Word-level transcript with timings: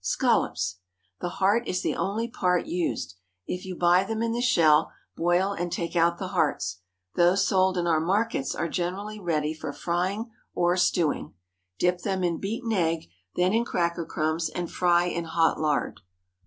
SCALLOPS. 0.03 0.79
The 1.19 1.29
heart 1.29 1.67
is 1.67 1.83
the 1.83 1.95
only 1.95 2.27
part 2.27 2.65
used. 2.65 3.13
If 3.45 3.65
you 3.67 3.75
buy 3.75 4.03
them 4.03 4.23
in 4.23 4.31
the 4.31 4.41
shell, 4.41 4.91
boil 5.15 5.51
and 5.51 5.71
take 5.71 5.95
out 5.95 6.17
the 6.17 6.29
hearts. 6.29 6.79
Those 7.13 7.45
sold 7.47 7.77
in 7.77 7.85
our 7.85 7.99
markets 7.99 8.55
are 8.55 8.67
generally 8.67 9.19
ready 9.19 9.53
for 9.53 9.71
frying 9.71 10.31
or 10.55 10.75
stewing. 10.75 11.35
Dip 11.77 11.99
them 11.99 12.23
in 12.23 12.39
beaten 12.39 12.71
egg, 12.71 13.09
then 13.35 13.53
in 13.53 13.63
cracker 13.63 14.03
crumbs 14.07 14.49
and 14.49 14.71
fry 14.71 15.05
in 15.05 15.25
hot 15.25 15.59
lard. 15.59 16.01